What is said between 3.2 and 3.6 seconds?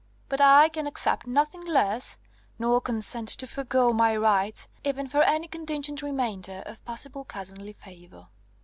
to